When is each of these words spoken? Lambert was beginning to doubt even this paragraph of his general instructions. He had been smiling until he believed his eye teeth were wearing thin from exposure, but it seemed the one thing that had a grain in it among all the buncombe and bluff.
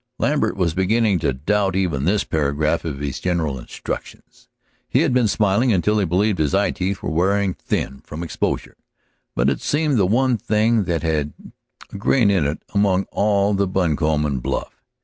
Lambert 0.17 0.57
was 0.57 0.73
beginning 0.73 1.19
to 1.19 1.31
doubt 1.31 1.75
even 1.75 2.05
this 2.05 2.23
paragraph 2.23 2.83
of 2.85 2.97
his 3.01 3.19
general 3.19 3.59
instructions. 3.59 4.49
He 4.89 5.01
had 5.01 5.13
been 5.13 5.27
smiling 5.27 5.71
until 5.71 5.99
he 5.99 6.05
believed 6.05 6.39
his 6.39 6.55
eye 6.55 6.71
teeth 6.71 7.03
were 7.03 7.11
wearing 7.11 7.53
thin 7.53 8.01
from 8.03 8.23
exposure, 8.23 8.77
but 9.35 9.47
it 9.47 9.61
seemed 9.61 9.97
the 9.99 10.07
one 10.07 10.37
thing 10.37 10.85
that 10.85 11.03
had 11.03 11.33
a 11.93 11.97
grain 11.97 12.31
in 12.31 12.47
it 12.47 12.63
among 12.73 13.05
all 13.11 13.53
the 13.53 13.67
buncombe 13.67 14.25
and 14.25 14.41
bluff. 14.41 14.81